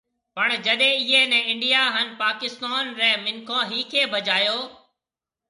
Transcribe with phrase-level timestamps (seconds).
[0.35, 4.59] پڻ جڏي ايئي ني انڊيا ھان پاڪستون ري منکون ۿيکي بجايو